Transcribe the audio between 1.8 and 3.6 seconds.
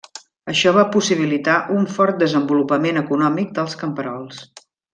fort desenvolupament econòmic